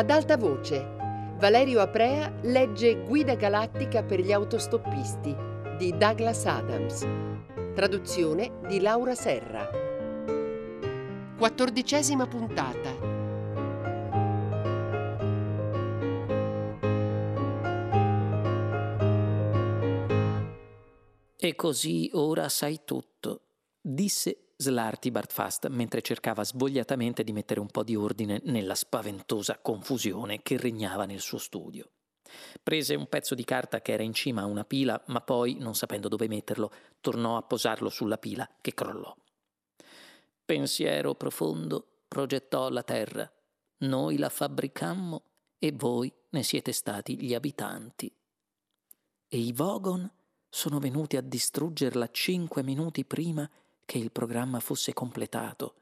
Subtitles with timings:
[0.00, 0.82] Ad alta voce,
[1.36, 5.36] Valerio Aprea legge Guida galattica per gli autostoppisti
[5.76, 7.06] di Douglas Adams.
[7.74, 9.68] Traduzione di Laura Serra.
[11.36, 12.96] Quattordicesima puntata.
[21.36, 23.42] E così ora sai tutto,
[23.82, 30.42] disse Slarty Bartfast mentre cercava svogliatamente di mettere un po' di ordine nella spaventosa confusione
[30.42, 31.92] che regnava nel suo studio.
[32.62, 35.74] Prese un pezzo di carta che era in cima a una pila, ma poi, non
[35.74, 39.16] sapendo dove metterlo, tornò a posarlo sulla pila che crollò.
[40.44, 43.32] Pensiero profondo progettò la terra.
[43.78, 45.22] Noi la fabbricammo
[45.58, 48.14] e voi ne siete stati gli abitanti.
[49.26, 50.08] E i Vogon
[50.50, 53.48] sono venuti a distruggerla cinque minuti prima
[53.90, 55.74] che il programma fosse completato,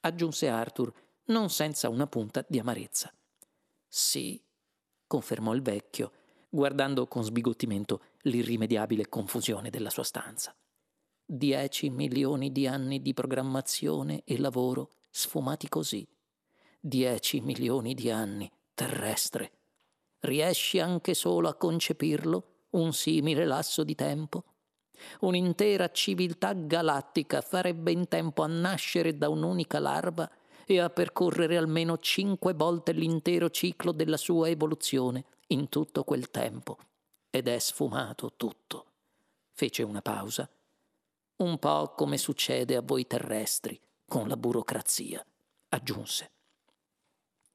[0.00, 0.92] aggiunse Arthur,
[1.26, 3.14] non senza una punta di amarezza.
[3.86, 4.42] Sì,
[5.06, 6.10] confermò il vecchio,
[6.48, 10.52] guardando con sbigottimento l'irrimediabile confusione della sua stanza.
[11.24, 16.04] Dieci milioni di anni di programmazione e lavoro sfumati così.
[16.80, 19.52] Dieci milioni di anni, terrestre.
[20.18, 22.64] Riesci anche solo a concepirlo?
[22.70, 24.51] un simile lasso di tempo?
[25.20, 30.30] Un'intera civiltà galattica farebbe in tempo a nascere da un'unica larva
[30.66, 36.78] e a percorrere almeno cinque volte l'intero ciclo della sua evoluzione in tutto quel tempo.
[37.30, 38.86] Ed è sfumato tutto.
[39.52, 40.48] Fece una pausa.
[41.36, 45.24] Un po' come succede a voi terrestri, con la burocrazia,
[45.70, 46.30] aggiunse.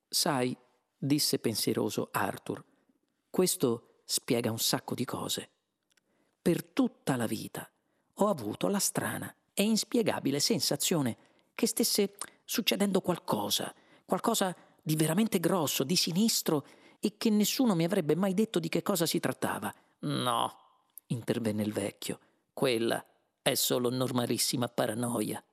[0.09, 0.55] Sai,
[0.97, 2.63] disse pensieroso Arthur,
[3.29, 5.49] questo spiega un sacco di cose.
[6.47, 7.69] Per tutta la vita
[8.13, 11.17] ho avuto la strana e inspiegabile sensazione
[11.53, 16.65] che stesse succedendo qualcosa, qualcosa di veramente grosso, di sinistro,
[17.01, 19.75] e che nessuno mi avrebbe mai detto di che cosa si trattava.
[19.99, 20.57] No,
[21.07, 22.17] intervenne il vecchio,
[22.53, 23.05] quella
[23.41, 25.43] è solo normalissima paranoia.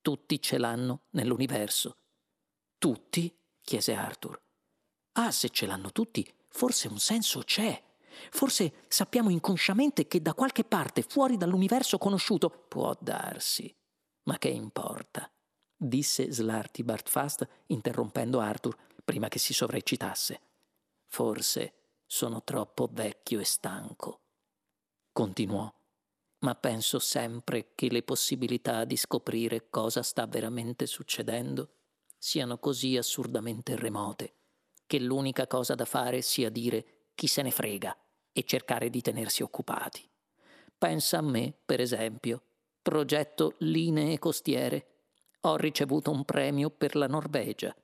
[0.00, 1.98] Tutti ce l'hanno nell'universo.
[2.78, 3.32] Tutti?
[3.62, 4.42] chiese Arthur.
[5.12, 7.80] Ah, se ce l'hanno tutti, forse un senso c'è.
[8.30, 13.74] Forse sappiamo inconsciamente che da qualche parte fuori dall'universo conosciuto può darsi.
[14.24, 15.30] Ma che importa?
[15.76, 20.40] disse Slarty Bartfast interrompendo Arthur prima che si sovraeccitasse.
[21.06, 21.74] Forse
[22.06, 24.20] sono troppo vecchio e stanco.
[25.12, 25.72] Continuò,
[26.38, 31.70] ma penso sempre che le possibilità di scoprire cosa sta veramente succedendo
[32.16, 34.34] siano così assurdamente remote
[34.86, 37.96] che l'unica cosa da fare sia dire chi se ne frega
[38.32, 40.08] e cercare di tenersi occupati.
[40.76, 42.42] Pensa a me, per esempio,
[42.82, 44.86] progetto linee costiere.
[45.42, 47.74] Ho ricevuto un premio per la Norvegia.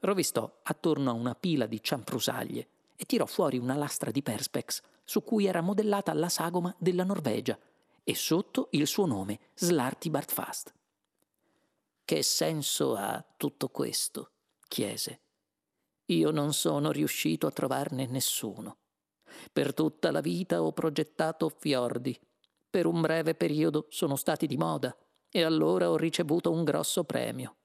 [0.00, 5.22] Rovistò attorno a una pila di cianfrusaglie e tirò fuori una lastra di perspex su
[5.22, 7.58] cui era modellata la sagoma della Norvegia
[8.02, 10.74] e sotto il suo nome, Slarty Bartfast.
[12.04, 14.30] Che senso ha tutto questo?
[14.68, 15.20] chiese.
[16.06, 18.78] Io non sono riuscito a trovarne nessuno.
[19.52, 22.18] Per tutta la vita ho progettato fiordi.
[22.68, 24.96] Per un breve periodo sono stati di moda
[25.30, 27.56] e allora ho ricevuto un grosso premio.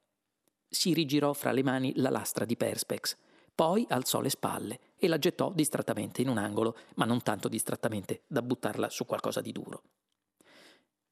[0.68, 3.16] Si rigirò fra le mani la lastra di Perspex,
[3.54, 8.22] poi alzò le spalle e la gettò distrattamente in un angolo, ma non tanto distrattamente
[8.26, 9.82] da buttarla su qualcosa di duro.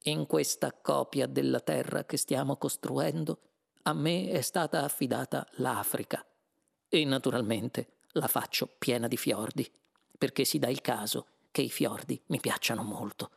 [0.05, 3.39] In questa copia della terra che stiamo costruendo,
[3.83, 6.25] a me è stata affidata l'Africa
[6.89, 9.71] e naturalmente la faccio piena di fiordi
[10.21, 13.31] perché si dà il caso che i fiordi mi piacciono molto.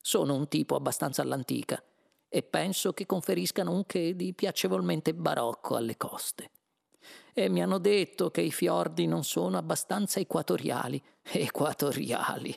[0.00, 1.80] Sono un tipo abbastanza all'antica
[2.28, 6.50] e penso che conferiscano un che di piacevolmente barocco alle coste.
[7.32, 11.00] E mi hanno detto che i fiordi non sono abbastanza equatoriali.
[11.22, 12.52] Equatoriali.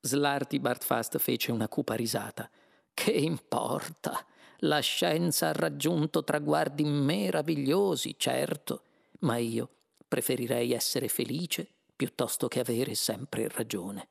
[0.00, 2.48] Slarty Bartfast fece una cupa risata.
[2.94, 4.24] Che importa?
[4.60, 8.82] La scienza ha raggiunto traguardi meravigliosi, certo,
[9.20, 9.68] ma io
[10.08, 14.08] preferirei essere felice piuttosto che avere sempre ragione.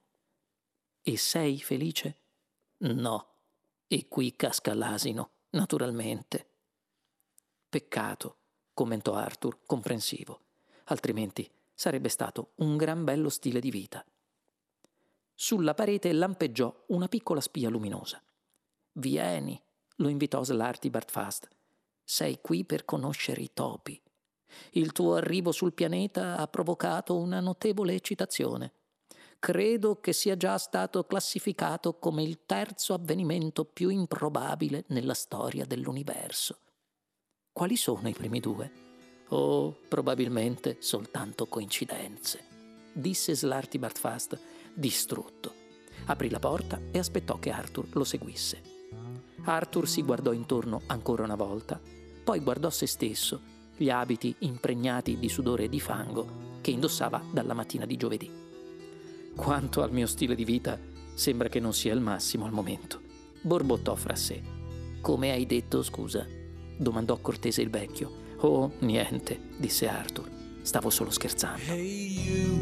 [1.01, 2.17] E sei felice?
[2.79, 3.35] No.
[3.87, 6.49] E qui casca l'asino, naturalmente.
[7.69, 8.39] Peccato,
[8.73, 10.41] commentò Arthur, comprensivo,
[10.87, 14.05] altrimenti sarebbe stato un gran bello stile di vita.
[15.33, 18.21] Sulla parete lampeggiò una piccola spia luminosa.
[18.91, 19.57] Vieni,
[19.95, 21.47] lo invitò Slarty Bartfast.
[22.03, 24.01] Sei qui per conoscere i topi.
[24.71, 28.73] Il tuo arrivo sul pianeta ha provocato una notevole eccitazione.
[29.39, 36.59] Credo che sia già stato classificato come il terzo avvenimento più improbabile nella storia dell'universo.
[37.51, 38.71] Quali sono i primi due?
[39.29, 42.43] Oh, probabilmente soltanto coincidenze,
[42.93, 44.39] disse Slarty Bartfast,
[44.73, 45.53] distrutto.
[46.05, 48.61] Aprì la porta e aspettò che Arthur lo seguisse.
[49.43, 51.79] Arthur si guardò intorno ancora una volta,
[52.23, 53.41] poi guardò se stesso,
[53.77, 58.31] gli abiti impregnati di sudore e di fango che indossava dalla mattina di giovedì.
[59.35, 60.79] Quanto al mio stile di vita,
[61.13, 63.01] sembra che non sia il massimo al momento.
[63.41, 64.41] Borbottò fra sé.
[65.01, 66.25] Come hai detto, scusa?
[66.77, 68.25] domandò cortese il vecchio.
[68.37, 70.29] Oh, niente, disse Arthur.
[70.61, 71.61] Stavo solo scherzando.
[71.65, 72.59] Hey you,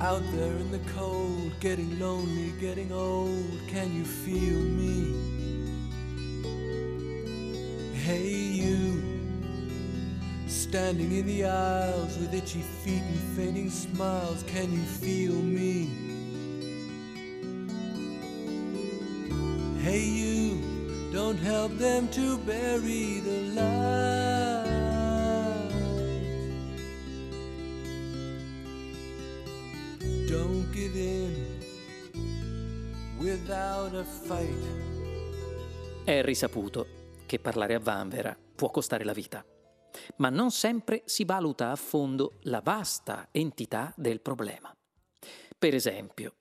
[0.00, 5.14] out there in the cold, getting lonely, getting old, can you feel me?
[7.92, 9.09] Hey you,
[10.70, 15.90] standing in the aisles with itchy feet and fainting smiles, can you feel me?
[19.82, 24.68] Hey you, don't help them to bury the light.
[30.28, 31.34] Don't give in
[33.18, 34.68] without a fight.
[36.04, 36.86] È risaputo
[37.26, 39.44] che parlare a Vanvera può costare la vita,
[40.16, 44.74] ma non sempre si valuta a fondo la vasta entità del problema.
[45.58, 46.34] Per esempio,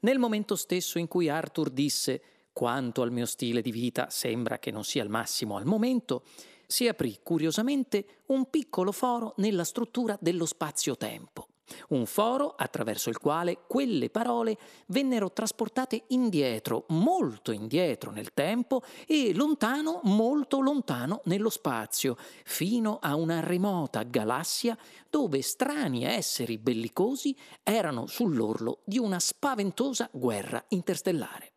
[0.00, 4.70] nel momento stesso in cui Arthur disse quanto al mio stile di vita sembra che
[4.70, 6.24] non sia il massimo al momento,
[6.66, 11.48] si aprì curiosamente un piccolo foro nella struttura dello spazio-tempo.
[11.88, 14.58] Un foro attraverso il quale quelle parole
[14.88, 23.14] vennero trasportate indietro, molto indietro nel tempo e lontano, molto lontano nello spazio, fino a
[23.14, 24.76] una remota galassia
[25.08, 31.52] dove strani esseri bellicosi erano sull'orlo di una spaventosa guerra interstellare.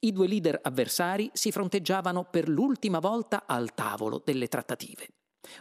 [0.00, 5.08] I due leader avversari si fronteggiavano per l'ultima volta al tavolo delle trattative.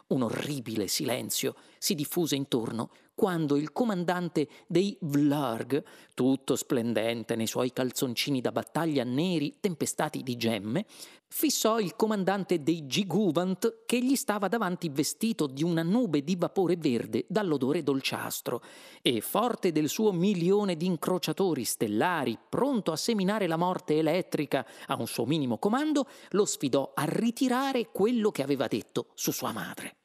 [0.07, 5.83] Un orribile silenzio si diffuse intorno quando il comandante dei Vlarg,
[6.13, 10.85] tutto splendente nei suoi calzoncini da battaglia neri tempestati di gemme,
[11.27, 16.75] fissò il comandante dei Giguvant che gli stava davanti vestito di una nube di vapore
[16.75, 18.61] verde dall'odore dolciastro
[19.01, 24.95] e, forte del suo milione di incrociatori stellari pronto a seminare la morte elettrica a
[24.99, 30.04] un suo minimo comando, lo sfidò a ritirare quello che aveva detto su sua madre.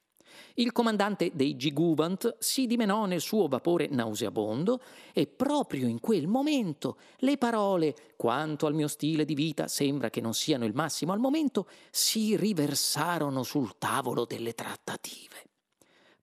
[0.60, 4.82] Il comandante dei Giguvant si dimenò nel suo vapore nauseabondo
[5.14, 10.20] e proprio in quel momento le parole quanto al mio stile di vita sembra che
[10.20, 15.50] non siano il massimo al momento si riversarono sul tavolo delle trattative.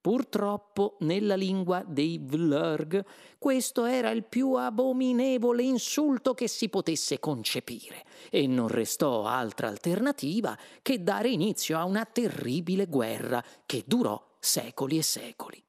[0.08, 3.04] Purtroppo nella lingua dei Vlurg
[3.38, 10.58] questo era il più abominevole insulto che si potesse concepire e non restò altra alternativa
[10.82, 15.62] che dare inizio a una terribile guerra che durò secoli e secoli.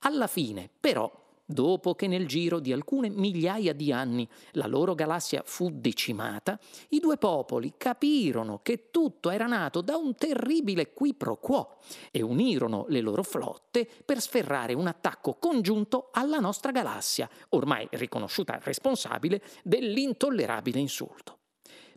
[0.00, 1.10] Alla fine, però,
[1.52, 6.58] dopo che nel giro di alcune migliaia di anni la loro galassia fu decimata,
[6.88, 11.78] i due popoli capirono che tutto era nato da un terribile qui pro quo
[12.10, 18.58] e unirono le loro flotte per sferrare un attacco congiunto alla nostra galassia, ormai riconosciuta
[18.62, 21.38] responsabile dell'intollerabile insulto.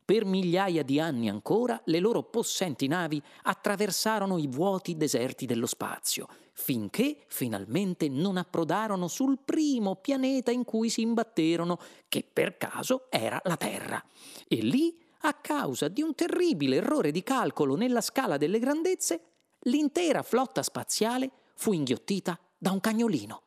[0.06, 6.28] Per migliaia di anni ancora le loro possenti navi attraversarono i vuoti deserti dello spazio,
[6.58, 13.40] finché finalmente non approdarono sul primo pianeta in cui si imbatterono, che per caso era
[13.44, 14.04] la Terra.
[14.48, 19.22] E lì, a causa di un terribile errore di calcolo nella scala delle grandezze,
[19.64, 23.42] l'intera flotta spaziale fu inghiottita da un cagnolino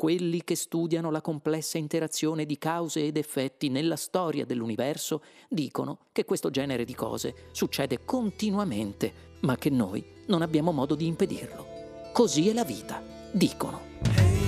[0.00, 6.24] quelli che studiano la complessa interazione di cause ed effetti nella storia dell'universo dicono che
[6.24, 11.79] questo genere di cose succede continuamente, ma che noi non abbiamo modo di impedirlo.
[12.12, 13.80] Così è la vita, dicono.
[14.14, 14.38] Hey,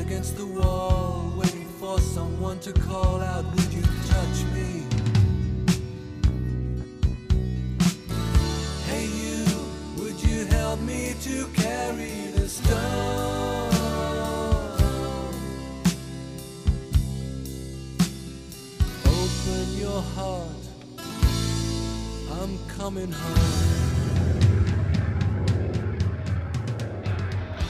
[0.00, 1.00] against the wall.
[2.00, 4.84] someone to call out, would you touch me?
[8.86, 9.44] Hey you,
[9.98, 13.19] would you help me to carry the stone?
[22.80, 23.58] Coming home.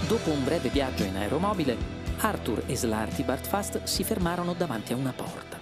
[0.06, 1.76] Dopo un breve viaggio in aeromobile,
[2.18, 5.58] Arthur e Slarty Bartfast si fermarono davanti a una porta.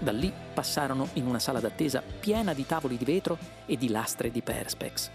[0.00, 4.30] Da lì passarono in una sala d'attesa piena di tavoli di vetro e di lastre
[4.30, 5.10] di perspex.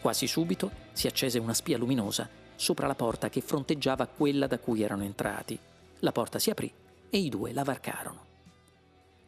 [0.00, 4.82] Quasi subito si accese una spia luminosa sopra la porta che fronteggiava quella da cui
[4.82, 5.58] erano entrati.
[6.00, 6.72] La porta si aprì
[7.08, 8.24] e i due la varcarono.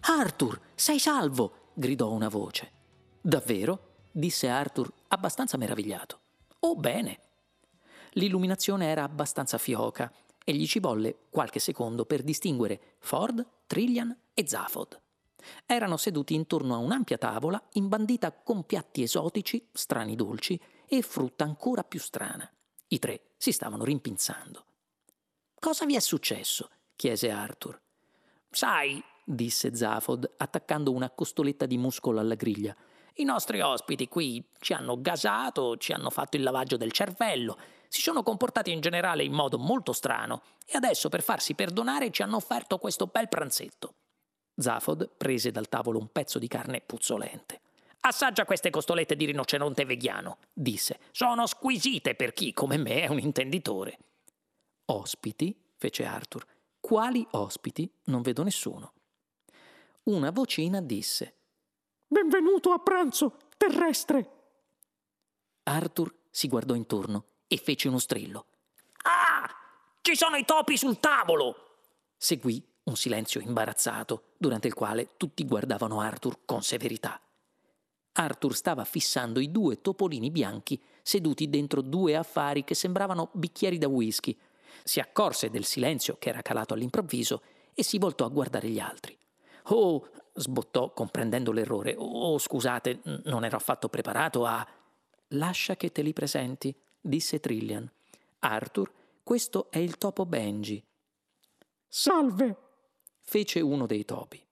[0.01, 1.71] Arthur, sei salvo!
[1.75, 2.71] gridò una voce.
[3.21, 3.94] Davvero?
[4.17, 6.21] Disse Arthur, abbastanza meravigliato.
[6.61, 7.19] Oh, bene.
[8.13, 10.13] L'illuminazione era abbastanza fioca
[10.45, 15.01] e gli ci volle qualche secondo per distinguere Ford, Trillian e Zaphod.
[15.67, 21.83] Erano seduti intorno a un'ampia tavola imbandita con piatti esotici, strani dolci e frutta ancora
[21.83, 22.49] più strana.
[22.89, 24.65] I tre si stavano rimpinzando.
[25.59, 26.71] Cosa vi è successo?
[26.95, 27.81] chiese Arthur.
[28.49, 32.77] Sai, disse Zaphod, attaccando una costoletta di muscolo alla griglia.
[33.19, 37.57] I nostri ospiti qui ci hanno gasato, ci hanno fatto il lavaggio del cervello,
[37.87, 42.23] si sono comportati in generale in modo molto strano e adesso per farsi perdonare ci
[42.23, 43.95] hanno offerto questo bel pranzetto.
[44.57, 47.61] Zaphod prese dal tavolo un pezzo di carne puzzolente.
[48.01, 50.99] Assaggia queste costolette di rinoceronte vegano, disse.
[51.13, 53.99] Sono squisite per chi, come me, è un intenditore.
[54.87, 55.57] Ospiti?
[55.77, 56.45] fece Arthur.
[56.81, 57.91] Quali ospiti?
[58.07, 58.93] Non vedo nessuno.
[60.05, 61.37] Una vocina disse.
[62.07, 64.31] Benvenuto a pranzo, terrestre.
[65.63, 68.47] Arthur si guardò intorno e fece uno strillo.
[69.05, 69.49] Ah!
[70.03, 71.57] Ci sono i topi sul tavolo!
[72.17, 77.19] Seguì un silenzio imbarazzato, durante il quale tutti guardavano Arthur con severità.
[78.13, 83.89] Arthur stava fissando i due topolini bianchi seduti dentro due affari che sembravano bicchieri da
[83.89, 84.39] whisky.
[84.85, 87.43] Si accorse del silenzio che era calato all'improvviso
[87.73, 89.19] e si voltò a guardare gli altri.
[89.69, 91.95] Oh, sbottò comprendendo l'errore.
[91.97, 94.67] Oh, scusate, non ero affatto preparato a.
[95.29, 97.91] Lascia che te li presenti, disse Trillian.
[98.41, 98.91] Arthur,
[99.23, 100.83] questo è il topo Benji.
[101.89, 102.57] Salve,
[103.21, 104.45] fece uno dei topi.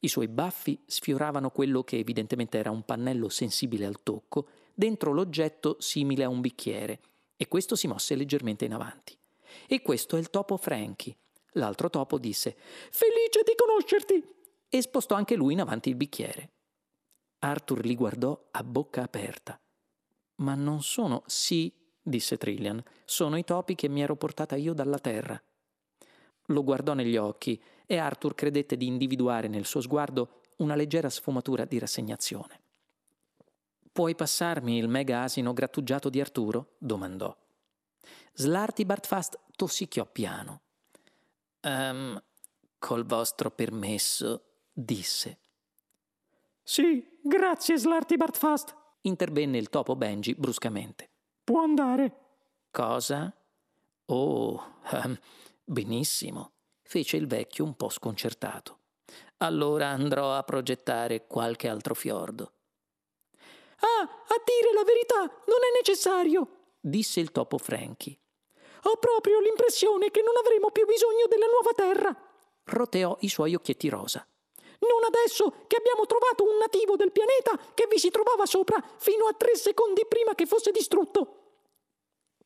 [0.00, 5.76] I suoi baffi sfioravano quello che evidentemente era un pannello sensibile al tocco, dentro l'oggetto
[5.78, 7.00] simile a un bicchiere,
[7.36, 9.16] e questo si mosse leggermente in avanti.
[9.66, 11.16] E questo è il topo Frankie.
[11.52, 12.56] L'altro topo disse
[12.90, 14.40] Felice di conoscerti!
[14.74, 16.50] E spostò anche lui in avanti il bicchiere.
[17.40, 19.60] Arthur li guardò a bocca aperta.
[20.36, 24.98] Ma non sono, sì, disse Trillian, sono i topi che mi ero portata io dalla
[24.98, 25.38] terra.
[26.46, 31.66] Lo guardò negli occhi e Arthur credette di individuare nel suo sguardo una leggera sfumatura
[31.66, 32.60] di rassegnazione.
[33.92, 36.76] Puoi passarmi il mega asino grattugiato di Arturo?
[36.78, 37.36] domandò.
[38.32, 40.62] Slarty Bartfast tossicchiò piano.
[41.60, 42.18] Um,
[42.78, 45.38] col vostro permesso, disse.
[46.62, 51.10] Sì, grazie Slarty Bartfast, intervenne il topo Benji bruscamente.
[51.44, 52.16] Può andare.
[52.70, 53.34] Cosa?
[54.06, 55.18] Oh, um,
[55.64, 56.52] benissimo,
[56.82, 58.78] fece il vecchio un po' sconcertato.
[59.38, 62.52] Allora andrò a progettare qualche altro fiordo.
[63.80, 68.16] Ah, a dire la verità, non è necessario, disse il topo Frankie.
[68.84, 72.32] Ho proprio l'impressione che non avremo più bisogno della nuova terra.
[72.64, 74.26] Roteò i suoi occhietti rosa.
[74.82, 79.26] Non adesso che abbiamo trovato un nativo del pianeta che vi si trovava sopra fino
[79.26, 81.36] a tre secondi prima che fosse distrutto.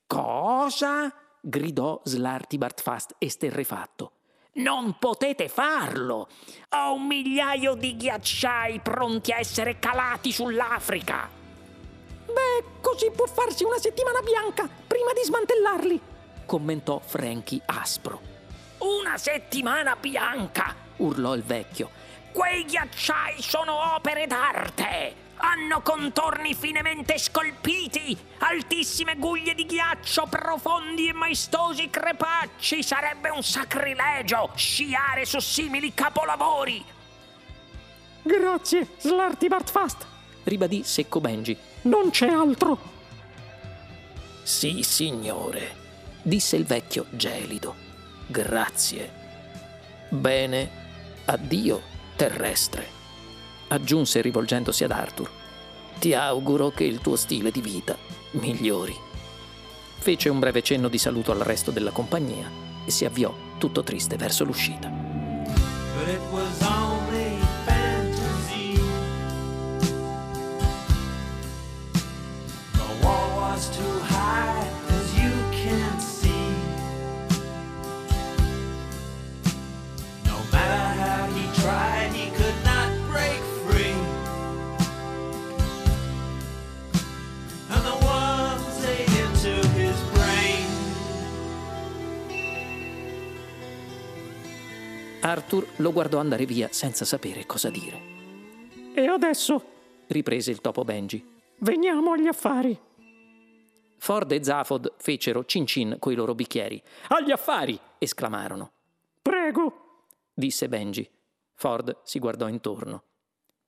[0.07, 1.13] Cosa?
[1.41, 4.13] gridò Slarty Bartfast esterrefatto.
[4.57, 6.29] Non potete farlo!
[6.71, 11.29] Ho un migliaio di ghiacciai pronti a essere calati sull'Africa!
[12.27, 16.01] Beh, così può farsi una settimana bianca prima di smantellarli,
[16.47, 18.21] commentò Frankie aspro.
[18.79, 20.75] Una settimana bianca!
[20.97, 21.91] urlò il vecchio.
[22.37, 25.15] Quei ghiacciai sono opere d'arte!
[25.37, 32.83] Hanno contorni finemente scolpiti, altissime guglie di ghiaccio, profondi e maestosi crepacci.
[32.83, 36.85] Sarebbe un sacrilegio sciare su simili capolavori.
[38.23, 40.07] Grazie, Slarty Bartfast,
[40.45, 41.57] ribadì secco Benji.
[41.83, 42.79] Non c'è altro.
[44.43, 45.75] Sì, signore,
[46.21, 47.75] disse il vecchio gelido.
[48.27, 49.11] Grazie.
[50.11, 50.71] Bene,
[51.25, 52.89] addio terrestre.
[53.69, 55.31] Aggiunse rivolgendosi ad Arthur.
[55.99, 57.97] Ti auguro che il tuo stile di vita
[58.33, 58.97] migliori.
[59.99, 62.51] Fece un breve cenno di saluto al resto della compagnia
[62.85, 65.06] e si avviò tutto triste verso l'uscita.
[95.27, 98.01] Arthur lo guardò andare via senza sapere cosa dire.
[98.95, 99.75] E adesso?
[100.07, 101.21] riprese il topo Benji.
[101.59, 102.79] Veniamo agli affari.
[103.99, 106.81] Ford e Zafod fecero cin cin coi loro bicchieri.
[107.09, 107.77] Agli affari!
[107.99, 108.71] esclamarono.
[109.21, 111.11] Prego, disse Benji.
[111.55, 113.03] Ford si guardò intorno.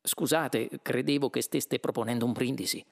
[0.01, 2.85] Scusate, credevo che steste proponendo un brindisi.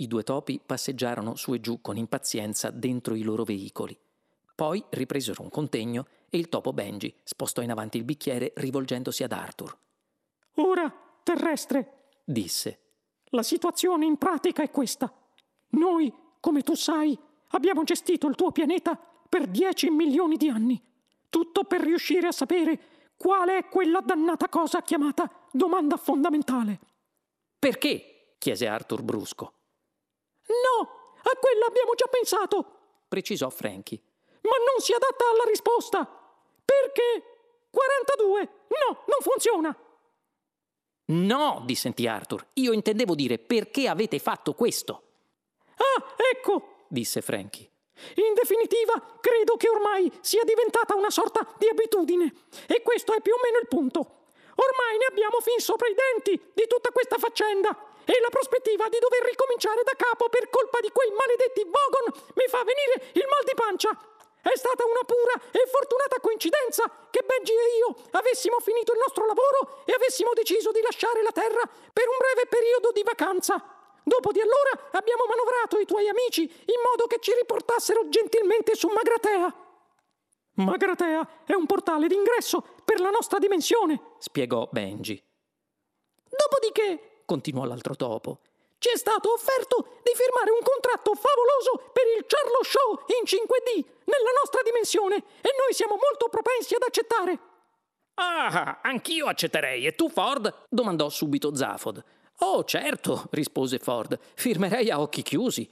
[0.00, 3.96] I due topi passeggiarono su e giù con impazienza dentro i loro veicoli.
[4.56, 9.32] Poi ripresero un contegno e il topo Benji spostò in avanti il bicchiere rivolgendosi ad
[9.32, 9.76] Arthur.
[10.56, 10.92] Ora,
[11.22, 12.82] terrestre, disse.
[13.30, 15.12] La situazione in pratica è questa.
[15.70, 17.18] Noi, come tu sai,
[17.48, 18.96] abbiamo gestito il tuo pianeta
[19.28, 20.82] per 10 milioni di anni.
[21.28, 26.78] Tutto per riuscire a sapere quale è quella dannata cosa chiamata domanda fondamentale.
[27.58, 28.36] Perché?
[28.38, 29.52] chiese Arthur brusco.
[30.46, 30.88] No,
[31.22, 34.00] a quella abbiamo già pensato, precisò Frankie.
[34.42, 36.17] Ma non si adatta alla risposta.
[36.68, 37.22] Perché?
[37.70, 38.40] 42.
[38.68, 39.74] No, non funziona.
[41.06, 42.46] No, dissentì Arthur.
[42.54, 45.02] Io intendevo dire perché avete fatto questo.
[45.76, 47.70] Ah, ecco, disse Frankie.
[48.16, 52.32] In definitiva, credo che ormai sia diventata una sorta di abitudine.
[52.66, 54.28] E questo è più o meno il punto.
[54.54, 57.70] Ormai ne abbiamo fin sopra i denti di tutta questa faccenda
[58.04, 62.46] e la prospettiva di dover ricominciare da capo per colpa di quei maledetti Vogon mi
[62.48, 63.90] fa venire il mal di pancia.
[64.42, 69.26] È stata una pura e fortunata coincidenza che Benji e io avessimo finito il nostro
[69.26, 73.60] lavoro e avessimo deciso di lasciare la Terra per un breve periodo di vacanza.
[74.02, 78.88] Dopo di allora abbiamo manovrato i tuoi amici in modo che ci riportassero gentilmente su
[78.88, 79.66] Magratea.
[80.54, 85.22] Magratea è un portale d'ingresso per la nostra dimensione, spiegò Benji.
[86.24, 88.40] Dopodiché, continuò l'altro topo,
[88.78, 93.84] ci è stato offerto di firmare un contratto favoloso per il Charlo Show in 5D
[94.04, 97.38] nella nostra dimensione e noi siamo molto propensi ad accettare.
[98.14, 99.86] Ah, anch'io accetterei.
[99.86, 100.66] E tu, Ford?
[100.68, 102.02] domandò subito Zafod.
[102.40, 104.18] Oh, certo, rispose Ford.
[104.34, 105.68] Firmerei a occhi chiusi.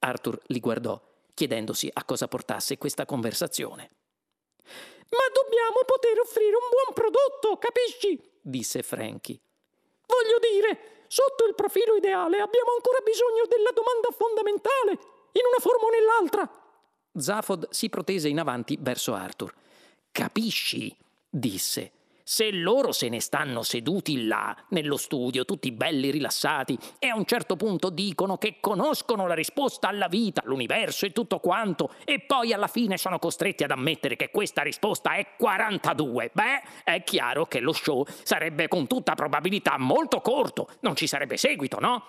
[0.00, 1.00] Arthur li guardò,
[1.34, 3.90] chiedendosi a cosa portasse questa conversazione.
[4.64, 8.18] Ma dobbiamo poter offrire un buon prodotto, capisci?
[8.40, 9.40] disse Frankie.
[10.06, 14.92] Voglio dire, sotto il profilo ideale abbiamo ancora bisogno della domanda fondamentale,
[15.32, 16.48] in una forma o nell'altra.
[17.12, 19.52] Zafod si protese in avanti verso Arthur.
[20.12, 20.96] Capisci?
[21.28, 21.92] disse
[22.30, 27.24] se loro se ne stanno seduti là, nello studio, tutti belli rilassati, e a un
[27.24, 32.52] certo punto dicono che conoscono la risposta alla vita, all'universo e tutto quanto, e poi
[32.52, 37.58] alla fine sono costretti ad ammettere che questa risposta è 42, beh, è chiaro che
[37.58, 42.04] lo show sarebbe con tutta probabilità molto corto, non ci sarebbe seguito, no?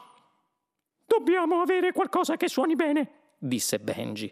[1.04, 4.32] Dobbiamo avere qualcosa che suoni bene, disse Benji.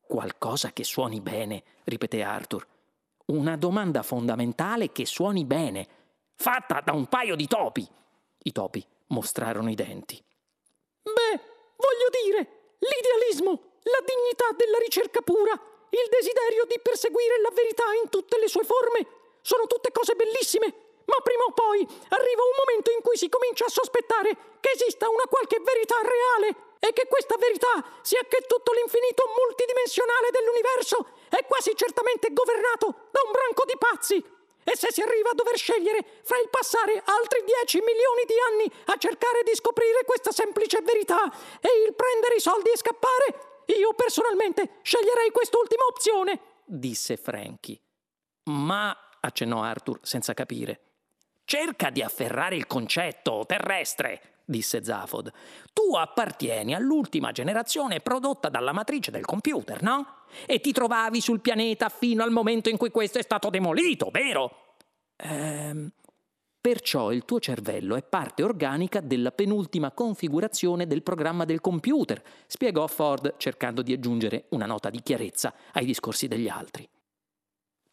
[0.00, 2.64] Qualcosa che suoni bene, ripeté Arthur
[3.28, 5.86] una domanda fondamentale che suoni bene,
[6.34, 7.86] fatta da un paio di topi.
[8.42, 10.16] I topi mostrarono i denti.
[11.02, 11.40] Beh,
[11.76, 18.08] voglio dire, l'idealismo, la dignità della ricerca pura, il desiderio di perseguire la verità in
[18.08, 19.06] tutte le sue forme,
[19.42, 23.64] sono tutte cose bellissime, ma prima o poi arriva un momento in cui si comincia
[23.64, 28.72] a sospettare che esista una qualche verità reale e che questa verità sia che tutto
[28.72, 34.16] l'infinito multidimensionale dell'universo è quasi certamente governato da un branco di pazzi.
[34.64, 38.72] E se si arriva a dover scegliere fra il passare altri 10 milioni di anni
[38.92, 41.24] a cercare di scoprire questa semplice verità
[41.60, 47.80] e il prendere i soldi e scappare, io personalmente sceglierei quest'ultima opzione, disse Frankie.
[48.50, 50.80] Ma, accennò Arthur senza capire,
[51.44, 55.30] cerca di afferrare il concetto terrestre disse Zafod.
[55.72, 60.06] Tu appartieni all'ultima generazione prodotta dalla matrice del computer, no?
[60.46, 64.76] E ti trovavi sul pianeta fino al momento in cui questo è stato demolito, vero?
[65.16, 65.90] Ehm.
[66.60, 72.86] Perciò il tuo cervello è parte organica della penultima configurazione del programma del computer, spiegò
[72.88, 76.86] Ford cercando di aggiungere una nota di chiarezza ai discorsi degli altri.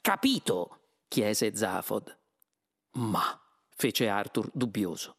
[0.02, 0.80] Capito?
[1.08, 2.18] chiese Zafod.
[2.94, 3.40] Ma,
[3.76, 5.16] fece Arthur dubbioso.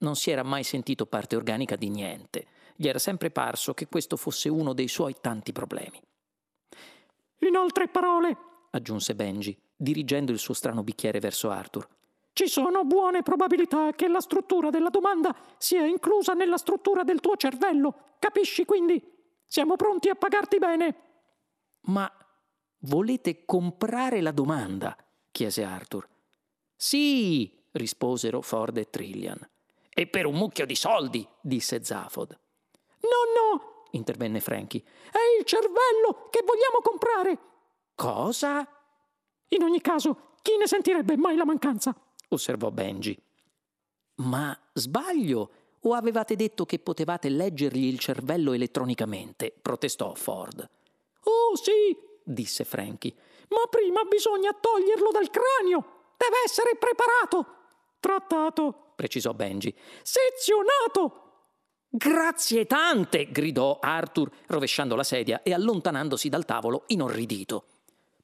[0.00, 2.46] Non si era mai sentito parte organica di niente.
[2.76, 6.00] Gli era sempre parso che questo fosse uno dei suoi tanti problemi.
[7.40, 8.36] In altre parole,
[8.70, 11.86] aggiunse Benji, dirigendo il suo strano bicchiere verso Arthur,
[12.32, 17.36] ci sono buone probabilità che la struttura della domanda sia inclusa nella struttura del tuo
[17.36, 18.16] cervello.
[18.18, 19.00] Capisci quindi?
[19.46, 20.96] Siamo pronti a pagarti bene.
[21.82, 22.10] Ma
[22.80, 24.96] volete comprare la domanda?
[25.30, 26.08] chiese Arthur.
[26.74, 29.38] Sì, risposero Ford e Trillian.
[29.94, 32.38] E per un mucchio di soldi, disse Zafod.
[33.00, 33.08] No,
[33.52, 34.82] no, intervenne Frankie.
[34.82, 37.38] È il cervello che vogliamo comprare.
[37.94, 38.66] Cosa?
[39.48, 41.94] In ogni caso, chi ne sentirebbe mai la mancanza?
[42.28, 43.16] osservò Benji.
[44.16, 45.50] Ma sbaglio.
[45.86, 49.52] O avevate detto che potevate leggergli il cervello elettronicamente?
[49.60, 50.66] protestò Ford.
[51.24, 53.14] Oh sì, disse Frankie,
[53.50, 56.12] ma prima bisogna toglierlo dal cranio.
[56.16, 57.46] Deve essere preparato.
[58.00, 59.74] Trattato, precisò Benji.
[60.02, 61.20] Sezionato.
[61.88, 63.30] Grazie tante!
[63.30, 67.66] gridò Arthur, rovesciando la sedia e allontanandosi dal tavolo inorridito.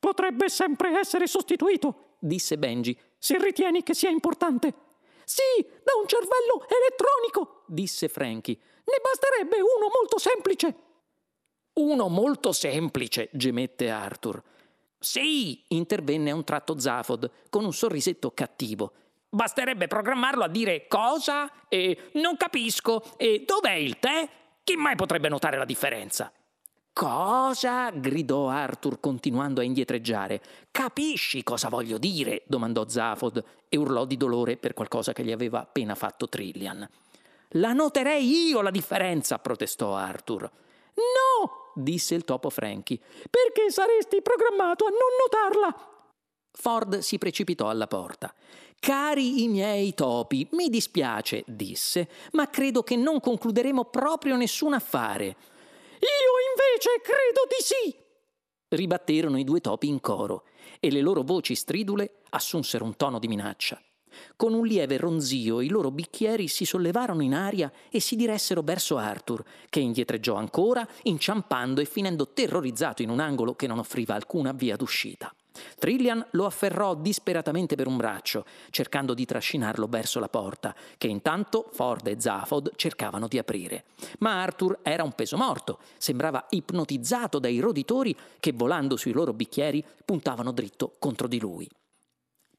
[0.01, 4.75] Potrebbe sempre essere sostituito, disse Benji, se ritieni che sia importante.
[5.25, 8.59] Sì, da un cervello elettronico, disse Frankie.
[8.85, 10.75] Ne basterebbe uno molto semplice.
[11.75, 14.43] Uno molto semplice, gemette Arthur.
[14.99, 18.93] Sì, intervenne a un tratto Zafod, con un sorrisetto cattivo.
[19.33, 24.29] Basterebbe programmarlo a dire cosa e non capisco e dov'è il tè?
[24.65, 26.33] Chi mai potrebbe notare la differenza?
[26.93, 27.91] Cosa?
[27.91, 30.43] gridò Arthur continuando a indietreggiare.
[30.73, 32.43] Capisci cosa voglio dire?
[32.47, 36.89] domandò Zafod e urlò di dolore per qualcosa che gli aveva appena fatto Trillian.
[37.55, 40.43] La noterei io la differenza, protestò Arthur.
[40.43, 42.99] No, disse il topo Frankie,
[43.31, 45.89] perché saresti programmato a non notarla.
[46.53, 48.35] Ford si precipitò alla porta.
[48.79, 55.27] Cari i miei topi, mi dispiace, disse, ma credo che non concluderemo proprio nessun affare.
[55.27, 57.95] Io invece credo di sì!
[58.69, 60.45] Ribatterono i due topi in coro
[60.79, 63.81] e le loro voci stridule assunsero un tono di minaccia.
[64.37, 68.97] Con un lieve ronzio i loro bicchieri si sollevarono in aria e si diressero verso
[68.97, 74.53] Arthur, che indietreggiò ancora, inciampando e finendo terrorizzato in un angolo che non offriva alcuna
[74.53, 75.33] via d'uscita.
[75.79, 81.69] Trillian lo afferrò disperatamente per un braccio, cercando di trascinarlo verso la porta, che intanto
[81.73, 83.85] Ford e Zafod cercavano di aprire.
[84.19, 89.85] Ma Arthur era un peso morto, sembrava ipnotizzato dai roditori che volando sui loro bicchieri
[90.05, 91.69] puntavano dritto contro di lui.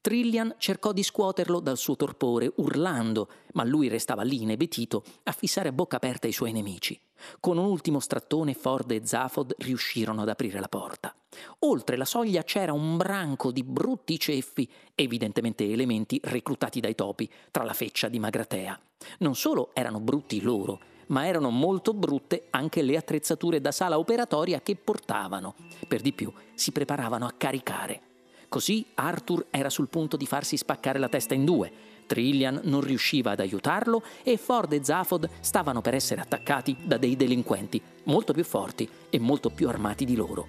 [0.02, 5.68] Trillian cercò di scuoterlo dal suo torpore, urlando, ma lui restava lì inebetito a fissare
[5.68, 7.00] a bocca aperta i suoi nemici.
[7.40, 11.14] Con un ultimo strattone Ford e Zafod riuscirono ad aprire la porta.
[11.60, 17.64] Oltre la soglia c'era un branco di brutti ceffi, evidentemente elementi reclutati dai topi, tra
[17.64, 18.78] la feccia di Magratea.
[19.18, 24.60] Non solo erano brutti loro, ma erano molto brutte anche le attrezzature da sala operatoria
[24.60, 25.54] che portavano.
[25.86, 28.00] Per di più si preparavano a caricare.
[28.48, 31.72] Così Arthur era sul punto di farsi spaccare la testa in due.
[32.06, 37.16] Trillian non riusciva ad aiutarlo e Ford e Zafod stavano per essere attaccati da dei
[37.16, 40.46] delinquenti molto più forti e molto più armati di loro.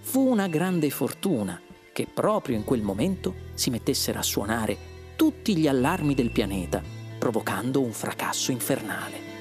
[0.00, 1.60] Fu una grande fortuna
[1.92, 4.76] che proprio in quel momento si mettessero a suonare
[5.16, 6.82] tutti gli allarmi del pianeta,
[7.18, 9.33] provocando un fracasso infernale.